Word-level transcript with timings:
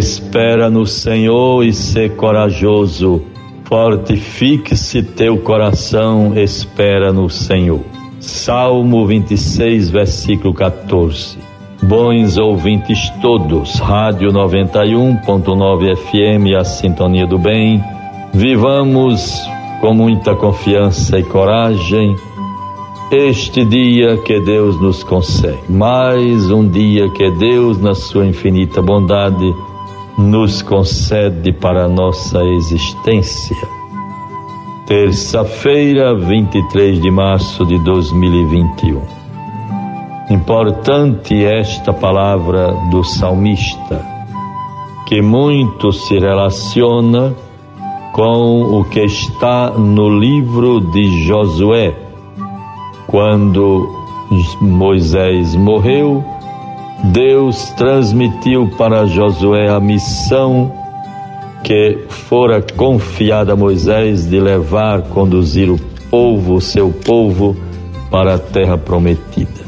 Espera 0.00 0.70
no 0.70 0.86
Senhor 0.86 1.62
e 1.62 1.74
ser 1.74 2.16
corajoso. 2.16 3.20
Fortifique-se 3.64 5.02
teu 5.02 5.36
coração, 5.36 6.32
espera 6.38 7.12
no 7.12 7.28
Senhor. 7.28 7.82
Salmo 8.18 9.06
26, 9.06 9.90
versículo 9.90 10.54
14. 10.54 11.36
Bons 11.82 12.38
ouvintes 12.38 13.10
todos, 13.20 13.78
Rádio 13.78 14.32
91.9 14.32 15.94
FM, 15.94 16.58
a 16.58 16.64
sintonia 16.64 17.26
do 17.26 17.38
bem. 17.38 17.84
Vivamos 18.32 19.38
com 19.82 19.92
muita 19.92 20.34
confiança 20.34 21.18
e 21.18 21.22
coragem 21.24 22.16
este 23.12 23.66
dia 23.66 24.16
que 24.16 24.40
Deus 24.40 24.80
nos 24.80 25.04
concede. 25.04 25.58
Mais 25.68 26.50
um 26.50 26.66
dia 26.66 27.06
que 27.10 27.30
Deus, 27.32 27.78
na 27.78 27.94
sua 27.94 28.24
infinita 28.24 28.80
bondade, 28.80 29.52
nos 30.20 30.60
concede 30.60 31.50
para 31.52 31.86
a 31.86 31.88
nossa 31.88 32.44
existência. 32.44 33.56
Terça-feira, 34.86 36.14
23 36.14 37.00
de 37.00 37.10
março 37.10 37.64
de 37.64 37.78
2021. 37.84 39.00
Importante 40.30 41.44
esta 41.44 41.92
palavra 41.92 42.72
do 42.90 43.02
salmista, 43.02 44.04
que 45.06 45.22
muito 45.22 45.90
se 45.90 46.18
relaciona 46.18 47.34
com 48.12 48.78
o 48.78 48.84
que 48.84 49.00
está 49.00 49.70
no 49.70 50.18
livro 50.18 50.80
de 50.92 51.24
Josué, 51.24 51.94
quando 53.06 53.88
Moisés 54.60 55.56
morreu 55.56 56.22
Deus 57.04 57.70
transmitiu 57.70 58.68
para 58.76 59.06
Josué 59.06 59.68
a 59.70 59.80
missão 59.80 60.70
que 61.64 61.98
fora 62.08 62.62
confiada 62.76 63.54
a 63.54 63.56
Moisés 63.56 64.28
de 64.28 64.38
levar, 64.38 65.02
conduzir 65.02 65.70
o 65.70 65.78
povo, 66.10 66.54
o 66.54 66.60
seu 66.60 66.90
povo, 66.90 67.56
para 68.10 68.34
a 68.34 68.38
terra 68.38 68.76
prometida. 68.76 69.60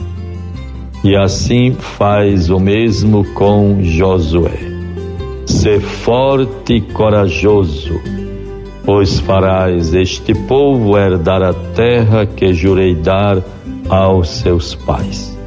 E 1.03 1.17
assim 1.17 1.73
faz 1.73 2.51
o 2.51 2.61
mesmo 2.61 3.25
com 3.33 3.83
Josué. 3.83 4.71
Ser 5.47 5.81
forte 5.81 6.75
e 6.75 6.81
corajoso, 6.81 8.01
pois 8.85 9.21
farás 9.21 9.95
este 9.95 10.35
povo 10.35 10.99
herdar 10.99 11.43
a 11.43 11.53
terra 11.53 12.27
que 12.27 12.53
jurei 12.53 12.95
dar 12.95 13.39
aos 13.89 14.29
seus 14.29 14.75
pais. 14.75 15.42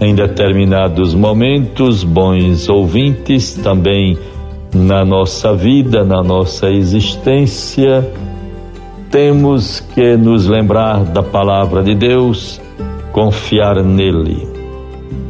Em 0.00 0.14
determinados 0.14 1.12
momentos, 1.12 2.04
bons 2.04 2.68
ouvintes, 2.68 3.54
também 3.54 4.16
na 4.72 5.04
nossa 5.04 5.54
vida, 5.54 6.04
na 6.04 6.22
nossa 6.22 6.70
existência, 6.70 8.08
temos 9.10 9.80
que 9.80 10.16
nos 10.16 10.46
lembrar 10.46 11.04
da 11.04 11.22
palavra 11.22 11.82
de 11.82 11.94
Deus, 11.94 12.60
confiar 13.12 13.82
nele 13.82 14.46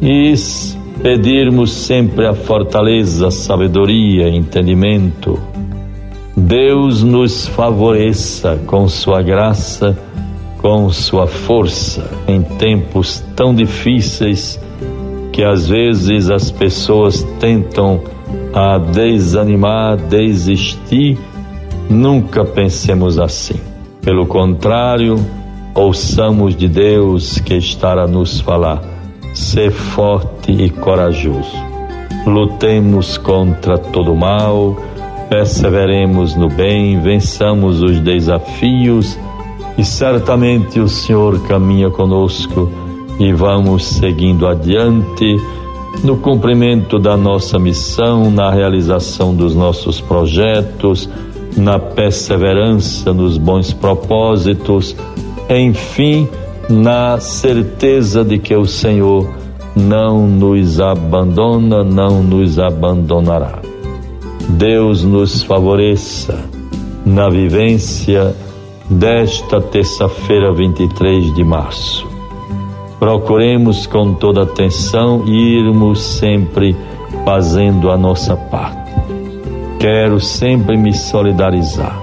e 0.03 0.35
pedirmos 1.03 1.73
sempre 1.73 2.27
a 2.27 2.35
fortaleza, 2.35 3.31
sabedoria, 3.31 4.29
entendimento. 4.29 5.39
Deus 6.37 7.03
nos 7.03 7.47
favoreça 7.47 8.61
com 8.67 8.87
sua 8.89 9.23
graça 9.23 9.97
com 10.59 10.91
sua 10.91 11.27
força 11.27 12.11
em 12.27 12.43
tempos 12.43 13.25
tão 13.35 13.55
difíceis 13.55 14.61
que 15.33 15.43
às 15.45 15.69
vezes 15.69 16.31
as 16.31 16.51
pessoas 16.51 17.23
tentam 17.39 18.03
a 18.53 18.77
desanimar, 18.79 19.97
desistir. 19.97 21.17
Nunca 21.89 22.45
pensemos 22.45 23.19
assim. 23.19 23.61
Pelo 24.03 24.27
contrário, 24.27 25.17
ouçamos 25.75 26.57
de 26.57 26.69
Deus 26.69 27.39
que 27.39 27.55
estará 27.55 28.03
a 28.03 28.09
nos 28.09 28.41
falar. 28.41 28.83
Ser 29.33 29.71
forte 29.71 30.51
e 30.51 30.71
corajoso. 30.71 31.57
Lutemos 32.27 33.17
contra 33.17 33.79
todo 33.79 34.15
mal, 34.15 34.77
perseveremos 35.31 36.35
no 36.35 36.49
bem, 36.49 37.01
vençamos 37.01 37.81
os 37.81 38.01
desafios 38.01 39.17
e 39.79 39.85
certamente 39.85 40.81
o 40.81 40.89
Senhor 40.89 41.41
caminha 41.47 41.89
conosco 41.89 42.69
e 43.21 43.33
vamos 43.33 43.85
seguindo 43.85 44.47
adiante 44.47 45.37
no 46.03 46.17
cumprimento 46.17 46.99
da 46.99 47.17
nossa 47.17 47.59
missão, 47.59 48.29
na 48.31 48.51
realização 48.51 49.35
dos 49.35 49.55
nossos 49.55 50.01
projetos, 50.01 51.09
na 51.57 51.79
perseverança 51.79 53.13
nos 53.13 53.39
bons 53.39 53.73
propósitos, 53.73 54.97
enfim, 55.49 56.29
na 56.69 57.19
certeza 57.19 58.25
de 58.25 58.39
que 58.39 58.55
o 58.55 58.67
Senhor 58.67 59.29
não 59.75 60.27
nos 60.27 60.81
abandona, 60.81 61.83
não 61.85 62.23
nos 62.23 62.59
abandonará. 62.59 63.61
Deus 64.51 65.05
nos 65.05 65.43
favoreça 65.43 66.45
na 67.05 67.29
vivência 67.29 68.35
desta 68.91 69.61
terça-feira, 69.61 70.53
23 70.53 71.35
de 71.35 71.45
março. 71.45 72.07
Procuremos 72.99 73.87
com 73.87 74.15
toda 74.15 74.43
atenção 74.43 75.25
irmos 75.27 76.01
sempre 76.01 76.77
fazendo 77.25 77.91
a 77.91 77.97
nossa 77.97 78.37
parte. 78.37 78.91
Quero 79.79 80.19
sempre 80.19 80.77
me 80.77 80.93
solidarizar 80.93 81.97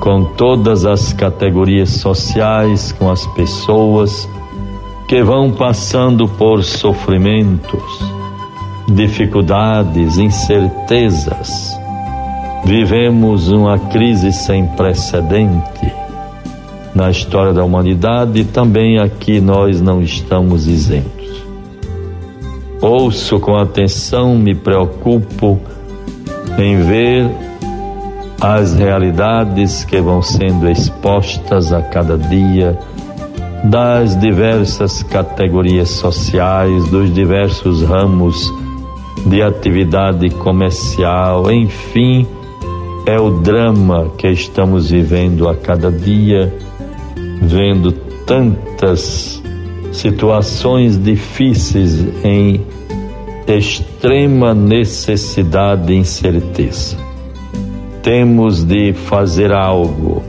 com 0.00 0.24
todas 0.24 0.84
as 0.84 1.12
categorias 1.12 1.90
sociais, 1.90 2.90
com 2.90 3.08
as 3.08 3.24
pessoas 3.28 4.28
que 5.06 5.22
vão 5.22 5.52
passando 5.52 6.26
por 6.26 6.64
sofrimentos, 6.64 8.00
dificuldades, 8.88 10.18
incertezas 10.18 11.71
Vivemos 12.64 13.50
uma 13.50 13.76
crise 13.76 14.32
sem 14.32 14.66
precedente 14.66 15.92
na 16.94 17.10
história 17.10 17.52
da 17.52 17.64
humanidade 17.64 18.40
e 18.40 18.44
também 18.44 18.98
aqui 18.98 19.40
nós 19.40 19.80
não 19.80 20.00
estamos 20.00 20.68
isentos. 20.68 21.42
Ouço 22.80 23.40
com 23.40 23.56
atenção, 23.56 24.36
me 24.36 24.54
preocupo 24.54 25.58
em 26.56 26.80
ver 26.82 27.28
as 28.40 28.74
realidades 28.74 29.84
que 29.84 30.00
vão 30.00 30.22
sendo 30.22 30.70
expostas 30.70 31.72
a 31.72 31.82
cada 31.82 32.16
dia 32.16 32.78
das 33.64 34.18
diversas 34.18 35.02
categorias 35.02 35.90
sociais, 35.90 36.88
dos 36.90 37.12
diversos 37.12 37.82
ramos 37.82 38.52
de 39.26 39.42
atividade 39.42 40.30
comercial, 40.30 41.50
enfim 41.50 42.26
é 43.04 43.18
o 43.18 43.30
drama 43.40 44.10
que 44.16 44.28
estamos 44.28 44.90
vivendo 44.90 45.48
a 45.48 45.56
cada 45.56 45.90
dia, 45.90 46.54
vendo 47.42 47.90
tantas 48.24 49.42
situações 49.92 51.02
difíceis 51.02 52.06
em 52.24 52.64
extrema 53.46 54.54
necessidade 54.54 55.92
e 55.92 55.96
incerteza. 55.96 56.96
Temos 58.02 58.64
de 58.64 58.92
fazer 58.92 59.52
algo. 59.52 60.22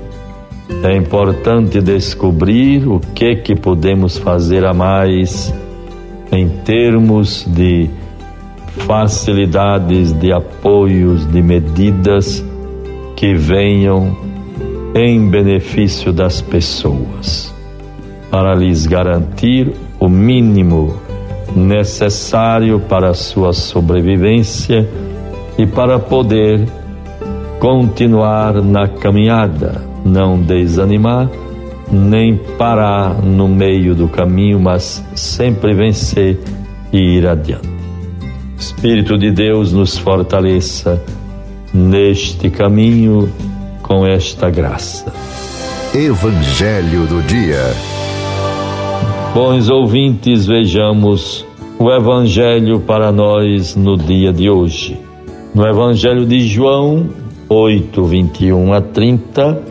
É 0.83 0.95
importante 0.95 1.79
descobrir 1.79 2.87
o 2.87 2.99
que 2.99 3.35
que 3.35 3.55
podemos 3.55 4.17
fazer 4.17 4.65
a 4.65 4.73
mais 4.73 5.53
em 6.31 6.49
termos 6.49 7.45
de 7.47 7.87
facilidades, 8.87 10.11
de 10.13 10.33
apoios, 10.33 11.25
de 11.31 11.41
medidas 11.41 12.43
que 13.23 13.33
venham 13.35 14.17
em 14.93 15.29
benefício 15.29 16.11
das 16.11 16.41
pessoas, 16.41 17.55
para 18.29 18.53
lhes 18.53 18.85
garantir 18.85 19.71
o 19.97 20.09
mínimo 20.09 20.97
necessário 21.55 22.81
para 22.81 23.11
a 23.11 23.13
sua 23.13 23.53
sobrevivência 23.53 24.85
e 25.57 25.65
para 25.65 25.97
poder 25.99 26.67
continuar 27.61 28.61
na 28.61 28.89
caminhada, 28.89 29.81
não 30.03 30.37
desanimar, 30.41 31.29
nem 31.89 32.35
parar 32.57 33.21
no 33.23 33.47
meio 33.47 33.95
do 33.95 34.09
caminho, 34.09 34.59
mas 34.59 35.01
sempre 35.15 35.73
vencer 35.73 36.37
e 36.91 37.19
ir 37.19 37.25
adiante. 37.25 37.69
Espírito 38.57 39.17
de 39.17 39.31
Deus 39.31 39.71
nos 39.71 39.97
fortaleça 39.97 41.01
neste 41.73 42.49
caminho 42.49 43.29
com 43.81 44.05
esta 44.05 44.49
graça. 44.49 45.11
Evangelho 45.93 47.05
do 47.07 47.21
Dia. 47.23 47.73
Bons 49.33 49.69
ouvintes, 49.69 50.45
vejamos 50.45 51.45
o 51.79 51.91
Evangelho 51.91 52.79
para 52.79 53.11
nós 53.11 53.75
no 53.75 53.97
dia 53.97 54.31
de 54.31 54.49
hoje. 54.49 54.99
No 55.53 55.65
Evangelho 55.65 56.25
de 56.25 56.47
João 56.47 57.09
8, 57.49 58.03
21 58.03 58.73
a 58.73 58.81
30, 58.81 59.61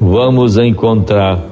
vamos 0.00 0.56
encontrar 0.56 1.50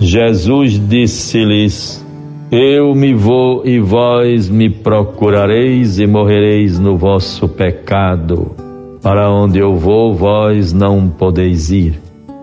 Jesus 0.00 0.80
disse-lhes: 0.88 2.02
Eu 2.50 2.94
me 2.94 3.12
vou 3.12 3.66
e 3.66 3.78
vós 3.78 4.48
me 4.48 4.70
procurareis 4.70 5.98
e 5.98 6.06
morrereis 6.06 6.78
no 6.78 6.96
vosso 6.96 7.46
pecado. 7.46 8.69
Para 9.02 9.30
onde 9.30 9.58
eu 9.58 9.76
vou, 9.76 10.12
vós 10.12 10.74
não 10.74 11.08
podeis 11.08 11.70
ir. 11.70 11.98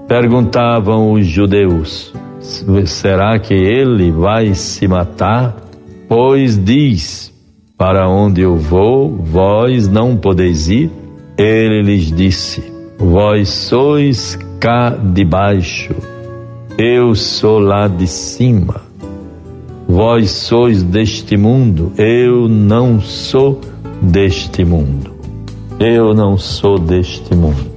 Perguntavam 0.07 1.11
os 1.11 1.27
judeus: 1.27 2.11
Será 2.85 3.37
que 3.37 3.53
ele 3.53 4.11
vai 4.11 4.55
se 4.55 4.87
matar? 4.87 5.55
Pois 6.09 6.57
diz: 6.57 7.31
Para 7.77 8.09
onde 8.09 8.41
eu 8.41 8.55
vou, 8.55 9.17
vós 9.17 9.87
não 9.87 10.17
podeis 10.17 10.67
ir. 10.67 10.89
Ele 11.37 11.83
lhes 11.83 12.11
disse: 12.11 12.63
Vós 12.97 13.49
sois 13.49 14.39
cá 14.59 14.89
de 14.89 15.23
baixo, 15.23 15.93
eu 16.75 17.13
sou 17.13 17.59
lá 17.59 17.87
de 17.87 18.07
cima. 18.07 18.81
Vós 19.87 20.31
sois 20.31 20.81
deste 20.81 21.37
mundo, 21.37 21.91
eu 21.97 22.49
não 22.49 22.99
sou 22.99 23.61
deste 24.01 24.65
mundo. 24.65 25.16
Eu 25.79 26.11
não 26.15 26.37
sou 26.39 26.79
deste 26.79 27.35
mundo. 27.35 27.69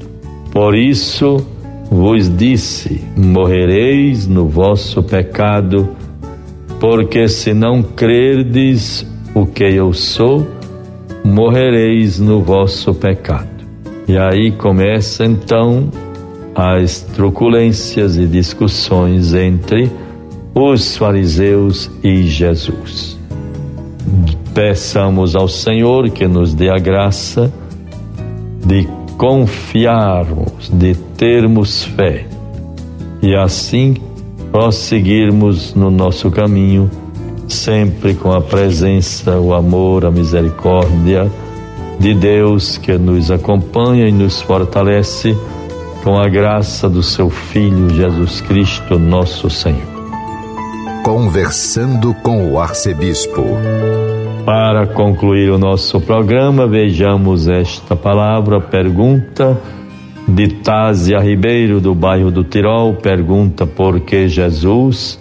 Por 0.53 0.75
isso 0.75 1.47
vos 1.91 2.35
disse: 2.35 3.05
morrereis 3.15 4.27
no 4.27 4.49
vosso 4.49 5.03
pecado, 5.03 5.89
porque 6.79 7.29
se 7.29 7.53
não 7.53 7.83
crerdes 7.83 9.07
o 9.35 9.45
que 9.45 9.65
eu 9.65 9.93
sou, 9.93 10.47
morrereis 11.23 12.19
no 12.19 12.43
vosso 12.43 12.95
pecado. 12.95 13.49
E 14.09 14.17
aí 14.17 14.51
começa 14.51 15.27
então 15.27 15.91
as 16.55 17.03
truculências 17.03 18.17
e 18.17 18.27
discussões 18.27 19.35
entre 19.35 19.93
os 20.55 20.97
fariseus 20.97 21.91
e 22.03 22.23
Jesus. 22.23 23.19
Peçamos 24.55 25.37
ao 25.37 25.47
Senhor 25.47 26.11
que 26.11 26.27
nos 26.27 26.55
dê 26.55 26.71
a 26.71 26.79
graça 26.79 27.53
de 28.65 28.89
confiarmos, 29.17 30.71
de 30.73 30.95
termos 30.95 31.85
fé 31.85 32.27
e 33.23 33.35
assim 33.35 33.97
prosseguirmos 34.51 35.75
no 35.75 35.91
nosso 35.91 36.31
caminho, 36.31 36.91
sempre 37.49 38.15
com 38.15 38.33
a 38.33 38.41
presença, 38.41 39.39
o 39.39 39.55
amor, 39.55 40.05
a 40.05 40.11
misericórdia 40.11 41.31
de 41.99 42.15
Deus 42.15 42.79
que 42.79 42.97
nos 42.97 43.31
acompanha 43.31 44.09
e 44.09 44.13
nos 44.13 44.41
fortalece 44.41 45.37
com 46.03 46.19
a 46.19 46.29
graça 46.29 46.89
do 46.89 47.03
seu 47.03 47.29
Filho 47.29 47.91
Jesus 47.91 48.41
Cristo, 48.41 48.99
nosso 48.99 49.51
Senhor. 49.51 49.91
Conversando 51.05 52.15
com 52.15 52.51
o 52.51 52.59
arcebispo. 52.59 53.45
Para 54.51 54.85
concluir 54.85 55.49
o 55.49 55.59
nosso 55.59 56.01
programa, 56.01 56.67
vejamos 56.67 57.47
esta 57.47 57.95
palavra, 57.95 58.61
pergunta 58.61 59.57
de 60.27 60.49
Tásia 60.49 61.21
Ribeiro, 61.21 61.81
do 61.81 61.95
bairro 61.95 62.33
do 62.33 62.43
Tirol, 62.43 62.95
pergunta 62.95 63.65
por 63.65 64.01
que 64.01 64.27
Jesus 64.27 65.21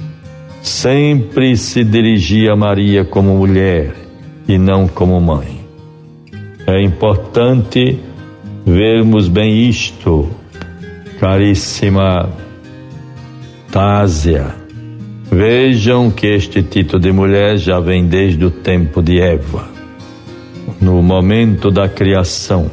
sempre 0.63 1.55
se 1.55 1.83
dirigia 1.83 2.53
a 2.53 2.55
Maria 2.55 3.05
como 3.05 3.37
mulher 3.37 3.93
e 4.47 4.57
não 4.57 4.87
como 4.87 5.21
mãe. 5.21 5.59
É 6.65 6.81
importante 6.81 7.99
vermos 8.65 9.27
bem 9.27 9.69
isto, 9.69 10.27
caríssima 11.19 12.29
Tásia. 13.71 14.58
Vejam 15.31 16.09
que 16.09 16.25
este 16.25 16.63
título 16.63 16.99
de 16.99 17.11
mulher 17.11 17.57
já 17.57 17.79
vem 17.79 18.07
desde 18.07 18.43
o 18.43 18.49
tempo 18.49 18.99
de 18.99 19.21
Eva, 19.21 19.69
no 20.81 21.03
momento 21.03 21.69
da 21.69 21.87
criação, 21.87 22.71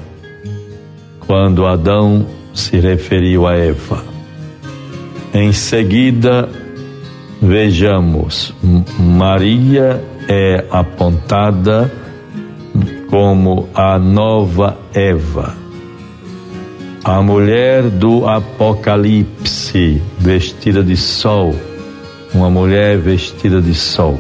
quando 1.26 1.67
Adão 1.67 2.26
se 2.55 2.79
referiu 2.81 3.47
a 3.47 3.55
Eva. 3.55 4.03
Em 5.35 5.53
seguida, 5.53 6.49
vejamos, 7.43 8.55
Maria 8.99 10.03
é 10.26 10.64
apontada 10.70 11.93
como 13.11 13.69
a 13.75 13.99
nova 13.99 14.79
Eva, 14.94 15.55
a 17.05 17.20
mulher 17.20 17.82
do 17.82 18.26
Apocalipse, 18.26 20.00
vestida 20.19 20.82
de 20.82 20.97
sol, 20.97 21.55
uma 22.37 22.50
mulher 22.50 22.99
vestida 22.99 23.61
de 23.61 23.75
sol. 23.75 24.19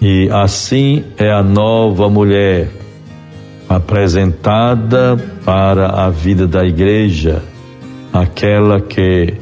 E 0.00 0.28
assim 0.30 1.04
é 1.16 1.30
a 1.30 1.42
nova 1.42 2.08
mulher 2.08 2.68
apresentada 3.68 5.16
para 5.44 5.88
a 6.04 6.10
vida 6.10 6.46
da 6.46 6.64
igreja, 6.64 7.42
aquela 8.12 8.80
que 8.80 9.34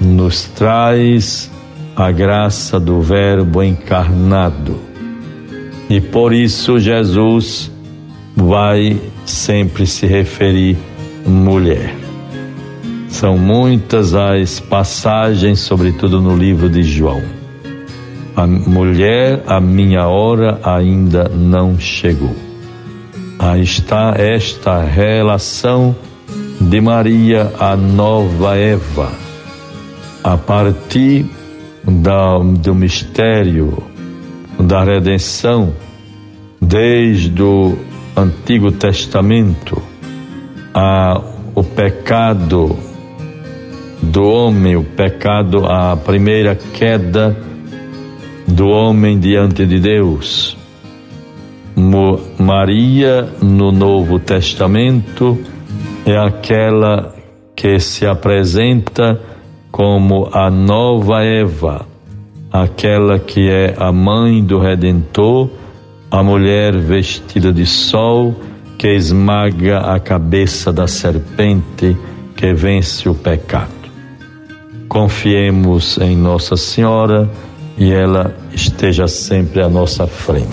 nos 0.00 0.44
traz 0.44 1.50
a 1.96 2.10
graça 2.10 2.78
do 2.78 3.00
Verbo 3.00 3.62
encarnado 3.62 4.86
e 5.88 6.00
por 6.00 6.32
isso 6.32 6.78
Jesus 6.78 7.70
vai 8.34 9.00
sempre 9.24 9.86
se 9.86 10.06
referir 10.06 10.76
mulher. 11.24 12.05
São 13.08 13.38
muitas 13.38 14.14
as 14.14 14.60
passagens, 14.60 15.60
sobretudo 15.60 16.20
no 16.20 16.36
livro 16.36 16.68
de 16.68 16.82
João. 16.82 17.22
A 18.34 18.46
mulher, 18.46 19.42
a 19.46 19.60
minha 19.60 20.06
hora 20.06 20.60
ainda 20.62 21.28
não 21.28 21.78
chegou. 21.78 22.34
Aí 23.38 23.62
está 23.62 24.14
esta 24.16 24.82
relação 24.82 25.96
de 26.60 26.80
Maria, 26.80 27.52
a 27.58 27.76
nova 27.76 28.56
Eva, 28.56 29.10
a 30.22 30.36
partir 30.36 31.26
da, 31.84 32.38
do 32.38 32.74
mistério 32.74 33.82
da 34.58 34.82
redenção 34.82 35.72
desde 36.60 37.42
o 37.42 37.78
Antigo 38.16 38.72
Testamento 38.72 39.80
a 40.74 41.20
o 41.54 41.62
pecado 41.62 42.76
do 44.10 44.22
homem, 44.22 44.76
o 44.76 44.84
pecado, 44.84 45.66
a 45.66 45.96
primeira 45.96 46.54
queda 46.54 47.36
do 48.46 48.68
homem 48.68 49.18
diante 49.18 49.66
de 49.66 49.78
Deus. 49.78 50.56
Maria, 52.38 53.28
no 53.42 53.70
Novo 53.70 54.18
Testamento, 54.18 55.38
é 56.04 56.16
aquela 56.16 57.14
que 57.54 57.78
se 57.78 58.06
apresenta 58.06 59.20
como 59.70 60.28
a 60.32 60.50
nova 60.50 61.22
Eva 61.22 61.86
aquela 62.62 63.18
que 63.18 63.50
é 63.50 63.74
a 63.76 63.92
mãe 63.92 64.42
do 64.42 64.58
Redentor, 64.58 65.50
a 66.10 66.22
mulher 66.22 66.76
vestida 66.76 67.52
de 67.52 67.66
sol 67.66 68.34
que 68.78 68.88
esmaga 68.88 69.78
a 69.78 69.98
cabeça 69.98 70.72
da 70.72 70.86
serpente 70.86 71.96
que 72.36 72.52
vence 72.52 73.08
o 73.08 73.14
pecado. 73.14 73.75
Confiemos 74.96 75.98
em 75.98 76.16
Nossa 76.16 76.56
Senhora 76.56 77.28
e 77.76 77.92
ela 77.92 78.34
esteja 78.50 79.06
sempre 79.06 79.60
à 79.60 79.68
nossa 79.68 80.06
frente. 80.06 80.48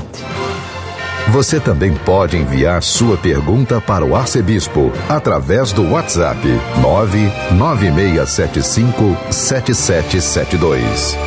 Você 1.30 1.62
também 1.62 1.94
pode 1.94 2.36
enviar 2.36 2.84
sua 2.84 3.16
pergunta 3.16 3.80
para 3.80 4.04
o 4.04 4.14
arcebispo 4.14 4.92
através 5.08 5.72
do 5.72 5.90
WhatsApp 5.90 6.46
99675 6.82 9.16
7772. 9.32 11.18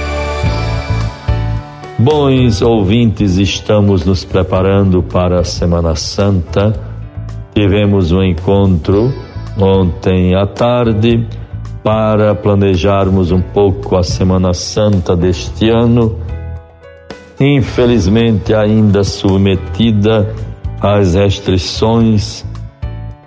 Bons 1.99 2.61
ouvintes, 2.61 3.39
estamos 3.39 4.05
nos 4.05 4.27
preparando 4.27 5.03
para 5.03 5.41
a 5.41 5.45
Semana 5.45 5.97
Santa. 5.97 6.79
Tivemos 7.55 8.13
um 8.13 8.23
encontro 8.23 9.11
ontem 9.59 10.35
à 10.35 10.47
tarde 10.47 11.27
para 11.87 12.35
planejarmos 12.35 13.31
um 13.31 13.41
pouco 13.41 13.97
a 13.97 14.03
Semana 14.03 14.53
Santa 14.53 15.15
deste 15.15 15.71
ano. 15.71 16.19
Infelizmente, 17.39 18.53
ainda 18.53 19.05
submetida 19.05 20.35
às 20.81 21.15
restrições 21.15 22.45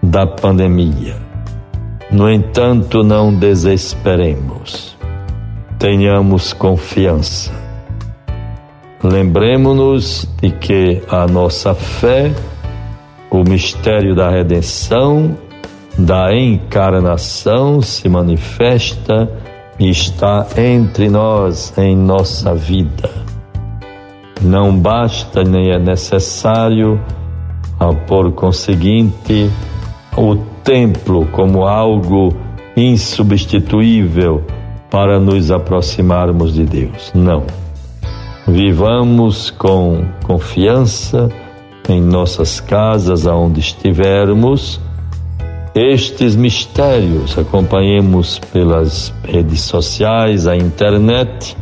da 0.03 0.27
pandemia. 0.27 1.15
No 2.11 2.29
entanto, 2.29 3.01
não 3.01 3.33
desesperemos. 3.33 4.97
Tenhamos 5.77 6.51
confiança 6.51 7.57
Lembremos-nos 9.01 10.27
de 10.41 10.51
que 10.51 11.01
a 11.07 11.25
nossa 11.25 11.73
fé 11.73 12.33
o 13.31 13.43
mistério 13.49 14.13
da 14.13 14.29
redenção, 14.29 15.37
da 15.99 16.33
encarnação 16.33 17.81
se 17.81 18.07
manifesta 18.07 19.29
e 19.77 19.89
está 19.89 20.47
entre 20.57 21.09
nós 21.09 21.77
em 21.77 21.95
nossa 21.95 22.55
vida. 22.55 23.09
Não 24.41 24.77
basta 24.77 25.43
nem 25.43 25.71
é 25.71 25.77
necessário, 25.77 26.99
por 28.07 28.31
conseguinte, 28.31 29.49
o 30.15 30.37
templo 30.63 31.25
como 31.27 31.65
algo 31.65 32.33
insubstituível 32.77 34.43
para 34.89 35.19
nos 35.19 35.51
aproximarmos 35.51 36.53
de 36.53 36.63
Deus. 36.63 37.11
Não. 37.13 37.43
Vivamos 38.47 39.51
com 39.51 40.05
confiança 40.25 41.29
em 41.89 42.01
nossas 42.01 42.59
casas, 42.59 43.27
aonde 43.27 43.59
estivermos, 43.59 44.79
estes 45.75 46.35
mistérios, 46.35 47.37
acompanhemos 47.37 48.39
pelas 48.51 49.13
redes 49.23 49.61
sociais, 49.61 50.47
a 50.47 50.55
internet, 50.55 51.55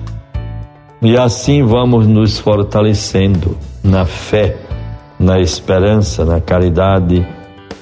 e 1.02 1.18
assim 1.18 1.64
vamos 1.64 2.08
nos 2.08 2.40
fortalecendo 2.40 3.58
na 3.84 4.06
fé, 4.06 4.58
na 5.20 5.40
esperança, 5.40 6.26
na 6.26 6.42
caridade, 6.42 7.26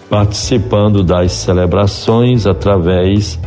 participando 0.10 1.03
das 1.03 1.32
celebrações 1.32 2.46
através 2.46 3.39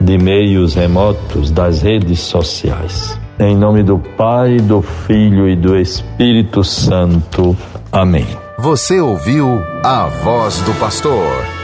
de 0.00 0.16
meios 0.16 0.74
remotos 0.74 1.50
das 1.50 1.82
redes 1.82 2.20
sociais. 2.20 3.18
Em 3.38 3.56
nome 3.56 3.82
do 3.82 3.98
Pai, 3.98 4.56
do 4.58 4.82
Filho 4.82 5.48
e 5.48 5.56
do 5.56 5.76
Espírito 5.76 6.62
Santo. 6.62 7.56
Amém. 7.90 8.26
Você 8.58 9.00
ouviu 9.00 9.60
a 9.82 10.06
voz 10.22 10.60
do 10.62 10.72
pastor 10.74 11.59